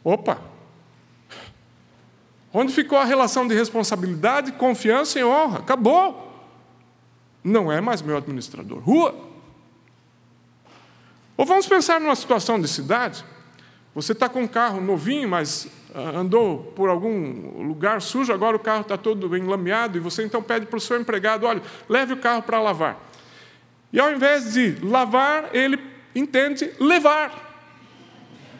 [0.05, 0.56] Opa!
[2.59, 5.59] Onde ficou a relação de responsabilidade, confiança e honra?
[5.59, 6.27] Acabou
[7.45, 8.79] não é mais meu administrador.
[8.79, 9.15] Rua.
[11.37, 13.23] Ou vamos pensar numa situação de cidade.
[13.95, 18.59] Você está com um carro novinho, mas ah, andou por algum lugar sujo, agora o
[18.59, 22.17] carro está todo enlameado, e você então pede para o seu empregado: olha, leve o
[22.17, 22.99] carro para lavar.
[23.93, 25.79] E ao invés de lavar, ele
[26.15, 27.45] entende levar.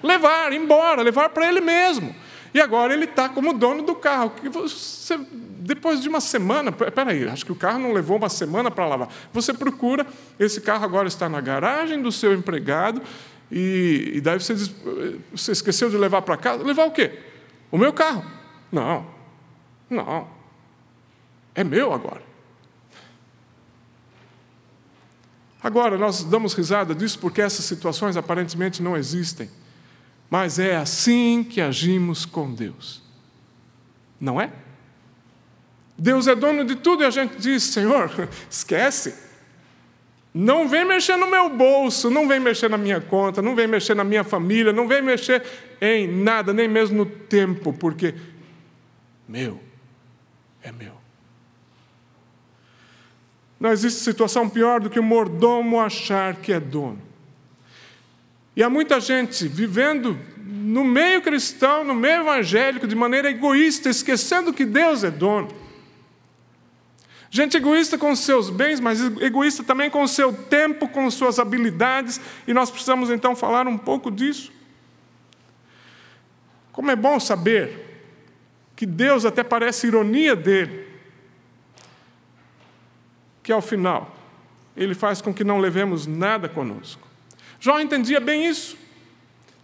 [0.03, 2.15] Levar, embora, levar para ele mesmo.
[2.53, 4.33] E agora ele está como dono do carro.
[4.53, 5.19] Você
[5.67, 9.09] depois de uma semana, peraí, acho que o carro não levou uma semana para lavar.
[9.33, 10.07] Você procura,
[10.39, 13.03] esse carro agora está na garagem do seu empregado,
[13.51, 14.73] e, e daí você diz,
[15.33, 16.63] você esqueceu de levar para casa?
[16.63, 17.19] Levar o quê?
[17.71, 18.25] O meu carro?
[18.71, 19.07] Não,
[19.91, 20.29] não.
[21.55, 22.23] É meu agora.
[25.63, 29.51] Agora, nós damos risada disso porque essas situações aparentemente não existem.
[30.29, 33.03] Mas é assim que agimos com Deus.
[34.21, 34.51] Não é?
[35.97, 38.11] Deus é dono de tudo e a gente diz: Senhor,
[38.51, 39.27] esquece.
[40.35, 43.95] Não vem mexer no meu bolso, não vem mexer na minha conta, não vem mexer
[43.95, 45.43] na minha família, não vem mexer
[45.81, 48.15] em nada, nem mesmo no tempo, porque
[49.27, 49.59] meu
[50.63, 50.93] é meu.
[53.59, 57.06] Não existe situação pior do que o mordomo achar que é dono.
[58.57, 64.53] E há muita gente vivendo no meio cristão, no meio evangélico, de maneira egoísta, esquecendo
[64.53, 65.49] que Deus é dono.
[67.29, 72.19] Gente egoísta com seus bens, mas egoísta também com o seu tempo, com suas habilidades,
[72.47, 74.51] e nós precisamos então falar um pouco disso.
[76.73, 77.85] Como é bom saber
[78.75, 80.87] que Deus até parece ironia dele,
[83.43, 84.17] que ao final
[84.75, 87.06] ele faz com que não levemos nada conosco.
[87.61, 88.77] Jó entendia bem isso.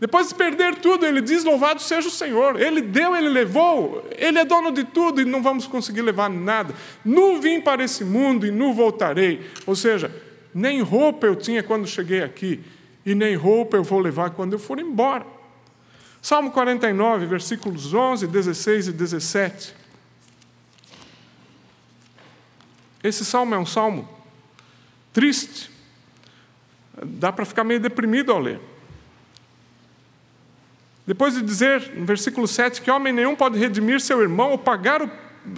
[0.03, 2.61] Depois de perder tudo, ele diz: Louvado seja o Senhor.
[2.61, 6.75] Ele deu, ele levou, ele é dono de tudo e não vamos conseguir levar nada.
[7.05, 9.49] Nu vim para esse mundo e nu voltarei.
[9.65, 10.13] Ou seja,
[10.53, 12.61] nem roupa eu tinha quando cheguei aqui,
[13.07, 15.25] e nem roupa eu vou levar quando eu for embora.
[16.21, 19.75] Salmo 49, versículos 11, 16 e 17.
[23.03, 24.09] Esse salmo é um salmo
[25.13, 25.72] triste.
[27.05, 28.61] Dá para ficar meio deprimido ao ler.
[31.07, 35.03] Depois de dizer, no versículo 7, que homem nenhum pode redimir seu irmão ou pagar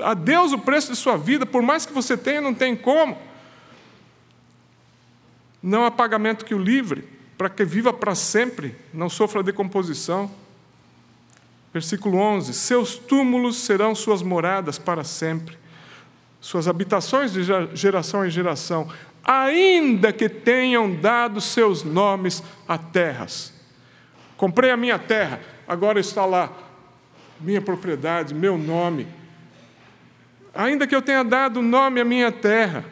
[0.03, 3.19] a Deus o preço de sua vida, por mais que você tenha, não tem como.
[5.63, 10.31] Não há pagamento que o livre, para que viva para sempre, não sofra decomposição.
[11.73, 15.59] Versículo 11: Seus túmulos serão suas moradas para sempre,
[16.45, 18.87] suas habitações de geração em geração,
[19.25, 23.51] ainda que tenham dado seus nomes a terras.
[24.37, 26.53] Comprei a minha terra, agora está lá
[27.41, 29.09] minha propriedade, meu nome.
[30.55, 32.85] Ainda que eu tenha dado nome à minha terra,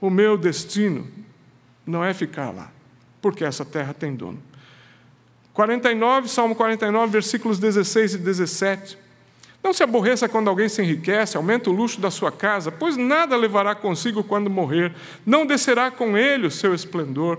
[0.00, 1.08] o meu destino
[1.84, 2.70] não é ficar lá,
[3.20, 4.40] porque essa terra tem dono.
[5.54, 8.96] 49, Salmo 49, versículos 16 e 17.
[9.62, 13.36] Não se aborreça quando alguém se enriquece, aumenta o luxo da sua casa, pois nada
[13.36, 14.94] levará consigo quando morrer,
[15.24, 17.38] não descerá com ele o seu esplendor.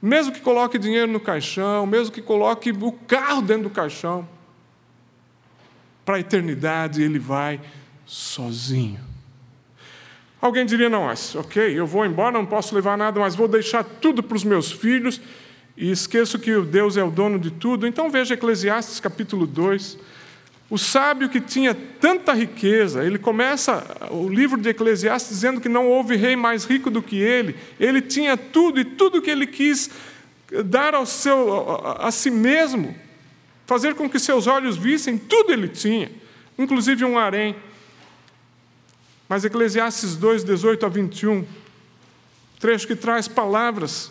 [0.00, 4.26] Mesmo que coloque dinheiro no caixão, mesmo que coloque o carro dentro do caixão,
[6.04, 7.60] para a eternidade ele vai
[8.06, 9.00] sozinho.
[10.40, 14.22] Alguém diria: não, ok, eu vou embora, não posso levar nada, mas vou deixar tudo
[14.22, 15.20] para os meus filhos
[15.76, 17.86] e esqueço que Deus é o dono de tudo.
[17.86, 19.98] Então veja Eclesiastes capítulo 2.
[20.70, 25.88] O sábio que tinha tanta riqueza, ele começa o livro de Eclesiastes dizendo que não
[25.88, 27.56] houve rei mais rico do que ele.
[27.78, 29.90] Ele tinha tudo e tudo que ele quis
[30.64, 32.94] dar ao seu, a, a si mesmo,
[33.66, 36.10] fazer com que seus olhos vissem, tudo ele tinha,
[36.58, 37.56] inclusive um harém.
[39.28, 41.46] Mas Eclesiastes 2, 18 a 21,
[42.58, 44.10] trecho que traz palavras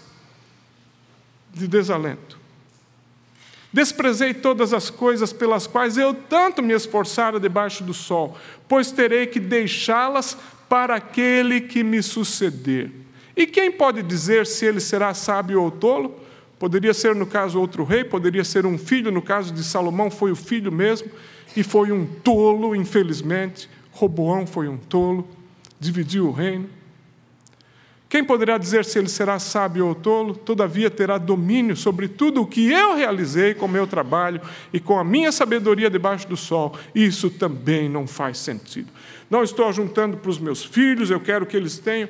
[1.53, 2.38] de desalento.
[3.71, 8.35] Desprezei todas as coisas pelas quais eu tanto me esforçara debaixo do sol,
[8.67, 10.35] pois terei que deixá-las
[10.67, 12.91] para aquele que me suceder.
[13.37, 16.19] E quem pode dizer se ele será sábio ou tolo?
[16.57, 20.31] Poderia ser, no caso, outro rei, poderia ser um filho, no caso de Salomão, foi
[20.31, 21.09] o filho mesmo,
[21.55, 23.69] e foi um tolo, infelizmente.
[23.91, 25.27] Roboão foi um tolo,
[25.79, 26.69] dividiu o reino.
[28.09, 30.33] Quem poderá dizer se ele será sábio ou tolo?
[30.33, 34.41] Todavia terá domínio sobre tudo o que eu realizei com meu trabalho
[34.73, 36.75] e com a minha sabedoria debaixo do sol.
[36.95, 38.91] Isso também não faz sentido.
[39.29, 42.09] Não estou juntando para os meus filhos, eu quero que eles tenham.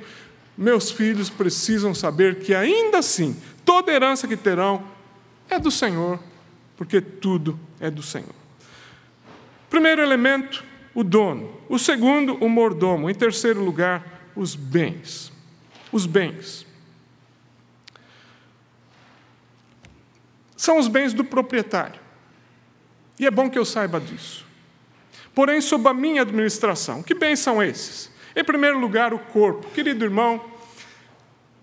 [0.58, 3.36] Meus filhos precisam saber que ainda assim,
[3.66, 4.82] toda herança que terão
[5.50, 6.18] é do Senhor,
[6.78, 8.36] porque tudo é do Senhor.
[9.70, 10.64] Primeiro elemento,
[10.96, 11.58] o dono.
[11.68, 13.10] O segundo, o mordomo.
[13.10, 15.29] Em terceiro lugar, os bens
[15.92, 16.66] os bens.
[20.56, 22.00] São os bens do proprietário.
[23.18, 24.46] E é bom que eu saiba disso.
[25.34, 28.12] Porém, sob a minha administração, que bens são esses?
[28.36, 29.70] Em primeiro lugar, o corpo.
[29.72, 30.44] Querido irmão,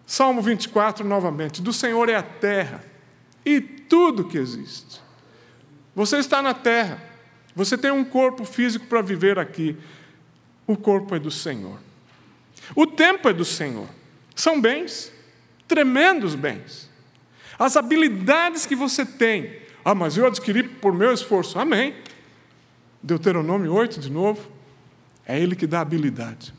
[0.06, 2.84] Salmo 24, novamente: do Senhor é a terra
[3.44, 5.00] e tudo que existe.
[5.94, 7.02] Você está na terra,
[7.54, 9.76] você tem um corpo físico para viver aqui.
[10.66, 11.78] O corpo é do Senhor.
[12.74, 13.88] O tempo é do Senhor.
[14.36, 15.10] São bens,
[15.66, 16.90] tremendos bens.
[17.58, 19.56] As habilidades que você tem.
[19.82, 21.58] Ah, mas eu adquiri por meu esforço.
[21.58, 21.94] Amém.
[23.02, 24.50] Deuteronômio 8, de novo.
[25.24, 26.52] É Ele que dá habilidade.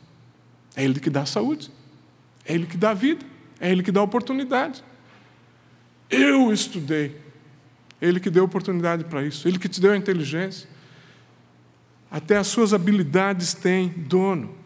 [0.74, 1.70] É Ele que dá saúde.
[2.44, 3.24] É Ele que dá vida.
[3.60, 4.82] É Ele que dá oportunidade.
[6.10, 7.16] Eu estudei.
[8.00, 9.46] Ele que deu oportunidade para isso.
[9.46, 10.68] Ele que te deu a inteligência.
[12.10, 14.56] Até as suas habilidades têm dono.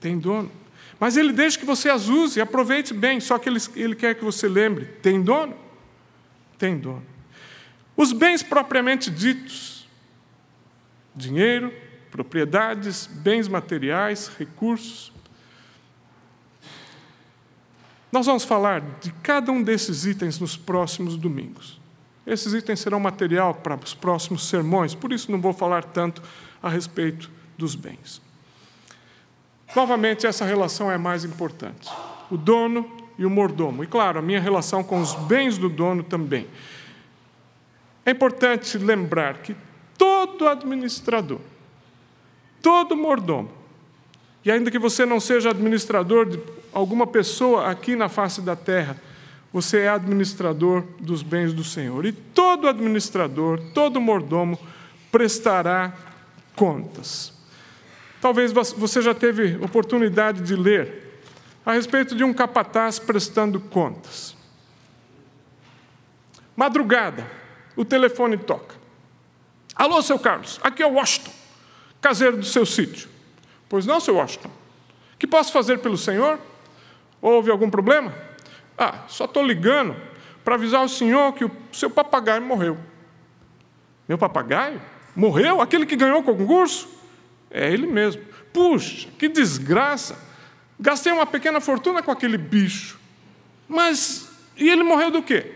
[0.00, 0.50] Tem dono.
[0.98, 4.24] Mas ele deixa que você as use aproveite bem, só que ele, ele quer que
[4.24, 5.54] você lembre: tem dono?
[6.58, 7.04] Tem dono.
[7.96, 9.86] Os bens propriamente ditos,
[11.14, 11.72] dinheiro,
[12.10, 15.12] propriedades, bens materiais, recursos.
[18.10, 21.80] Nós vamos falar de cada um desses itens nos próximos domingos.
[22.26, 26.22] Esses itens serão material para os próximos sermões, por isso não vou falar tanto
[26.62, 28.20] a respeito dos bens.
[29.74, 31.90] Novamente, essa relação é mais importante.
[32.30, 33.82] O dono e o mordomo.
[33.82, 36.46] E, claro, a minha relação com os bens do dono também.
[38.04, 39.56] É importante lembrar que
[39.98, 41.40] todo administrador,
[42.62, 43.50] todo mordomo,
[44.44, 46.40] e ainda que você não seja administrador de
[46.72, 48.96] alguma pessoa aqui na face da terra,
[49.52, 52.04] você é administrador dos bens do Senhor.
[52.06, 54.58] E todo administrador, todo mordomo
[55.10, 55.92] prestará
[56.54, 57.35] contas.
[58.26, 61.22] Talvez você já teve oportunidade de ler
[61.64, 64.36] a respeito de um capataz prestando contas.
[66.56, 67.24] Madrugada,
[67.76, 68.74] o telefone toca.
[69.76, 71.30] Alô, seu Carlos, aqui é o Washington,
[72.00, 73.08] caseiro do seu sítio.
[73.68, 74.50] Pois não, seu Washington.
[75.20, 76.40] Que posso fazer pelo senhor?
[77.22, 78.12] Houve algum problema?
[78.76, 79.94] Ah, só estou ligando
[80.44, 82.76] para avisar o senhor que o seu papagaio morreu.
[84.08, 84.82] Meu papagaio?
[85.14, 85.60] Morreu?
[85.60, 86.95] Aquele que ganhou o concurso?
[87.50, 88.22] É ele mesmo.
[88.52, 90.18] Puxa, que desgraça!
[90.78, 92.98] Gastei uma pequena fortuna com aquele bicho.
[93.68, 95.52] Mas, e ele morreu do quê?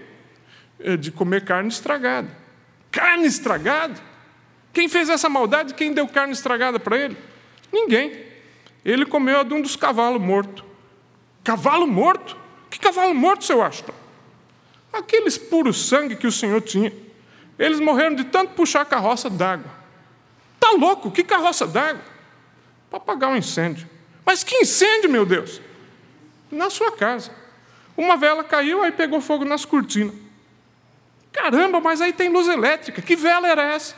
[0.79, 2.29] É de comer carne estragada.
[2.91, 4.01] Carne estragada?
[4.73, 5.75] Quem fez essa maldade?
[5.75, 7.17] Quem deu carne estragada para ele?
[7.73, 8.25] Ninguém.
[8.85, 10.65] Ele comeu a de um dos cavalos mortos.
[11.45, 12.37] Cavalo morto?
[12.71, 13.93] Que cavalo morto, seu Ashton?
[14.93, 16.93] Aqueles puros sangue que o Senhor tinha.
[17.59, 19.80] Eles morreram de tanto puxar a carroça d'água.
[20.61, 21.11] Tá louco?
[21.11, 22.03] Que carroça d'água?
[22.91, 23.89] Para apagar um incêndio.
[24.25, 25.61] Mas que incêndio, meu Deus?
[26.53, 27.33] Na sua casa.
[27.97, 30.15] Uma vela caiu, aí pegou fogo nas cortinas.
[31.33, 33.01] Caramba, mas aí tem luz elétrica.
[33.01, 33.95] Que vela era essa?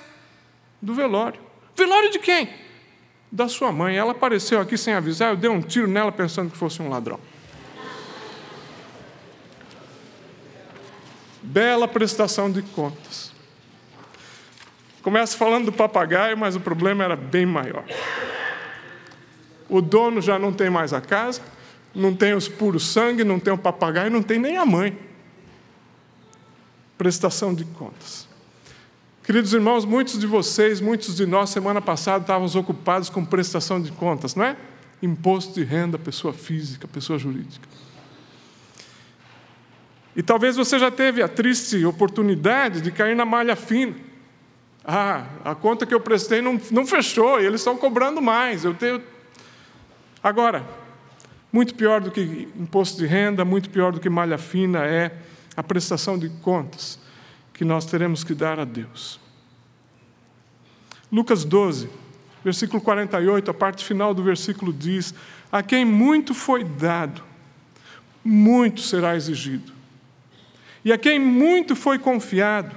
[0.81, 1.41] Do velório.
[1.77, 2.49] Velório de quem?
[3.31, 3.97] Da sua mãe.
[3.97, 7.19] Ela apareceu aqui sem avisar, eu dei um tiro nela pensando que fosse um ladrão.
[11.43, 13.32] Bela prestação de contas.
[15.03, 17.85] Começa falando do papagaio, mas o problema era bem maior.
[19.69, 21.41] O dono já não tem mais a casa,
[21.95, 24.97] não tem os puros sangue, não tem o papagaio, não tem nem a mãe
[27.03, 28.29] prestação de contas.
[29.25, 33.91] Queridos irmãos, muitos de vocês, muitos de nós, semana passada, estávamos ocupados com prestação de
[33.91, 34.57] contas, não é?
[35.03, 37.67] Imposto de renda, pessoa física, pessoa jurídica.
[40.15, 43.97] E talvez você já teve a triste oportunidade de cair na malha fina.
[44.85, 48.64] Ah, a conta que eu prestei não, não fechou, eles estão cobrando mais.
[48.64, 49.03] Eu tenho.
[50.22, 50.64] Agora,
[51.53, 55.16] muito pior do que imposto de renda, muito pior do que malha fina é
[55.57, 56.99] a prestação de contas
[57.53, 59.20] que nós teremos que dar a Deus.
[61.11, 61.91] Lucas 12,
[62.43, 65.14] versículo 48, a parte final do versículo diz:
[65.51, 67.22] A quem muito foi dado,
[68.24, 69.72] muito será exigido.
[70.85, 72.74] E a quem muito foi confiado,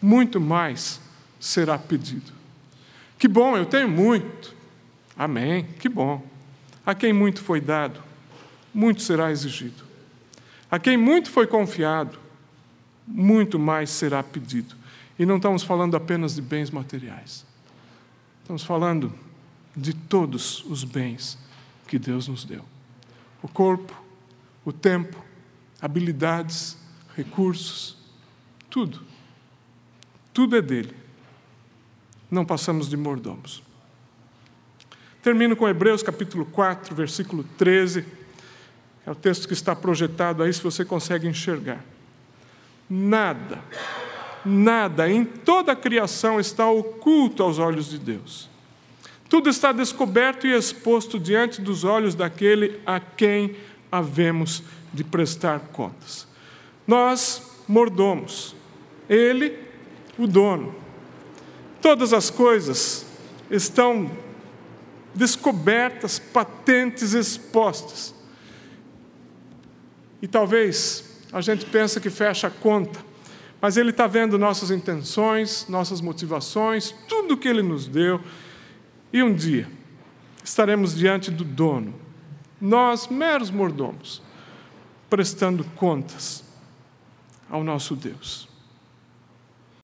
[0.00, 1.00] muito mais
[1.38, 2.32] será pedido.
[3.18, 4.54] Que bom, eu tenho muito.
[5.16, 6.26] Amém, que bom.
[6.84, 8.00] A quem muito foi dado,
[8.72, 9.84] muito será exigido.
[10.70, 12.18] A quem muito foi confiado,
[13.06, 14.74] muito mais será pedido.
[15.18, 17.44] E não estamos falando apenas de bens materiais.
[18.42, 19.12] Estamos falando
[19.76, 21.38] de todos os bens
[21.86, 22.64] que Deus nos deu:
[23.42, 23.94] o corpo,
[24.64, 25.22] o tempo,
[25.80, 26.76] habilidades,
[27.16, 27.96] recursos,
[28.70, 29.09] tudo.
[30.32, 30.94] Tudo é dele.
[32.30, 33.62] Não passamos de mordomos.
[35.22, 38.20] Termino com Hebreus capítulo 4, versículo 13
[39.06, 41.84] é o texto que está projetado aí, se você consegue enxergar.
[42.88, 43.62] Nada,
[44.44, 48.48] nada em toda a criação está oculto aos olhos de Deus.
[49.28, 53.56] Tudo está descoberto e exposto diante dos olhos daquele a quem
[53.90, 54.62] havemos
[54.92, 56.26] de prestar contas.
[56.86, 58.54] Nós, mordomos,
[59.08, 59.56] ele,
[60.20, 60.74] o dono.
[61.80, 63.06] Todas as coisas
[63.50, 64.10] estão
[65.14, 68.14] descobertas, patentes, expostas.
[70.20, 73.00] E talvez a gente pense que fecha a conta,
[73.60, 78.20] mas Ele está vendo nossas intenções, nossas motivações, tudo que Ele nos deu.
[79.12, 79.68] E um dia
[80.44, 81.94] estaremos diante do dono,
[82.60, 84.22] nós, meros mordomos,
[85.08, 86.44] prestando contas
[87.48, 88.49] ao nosso Deus.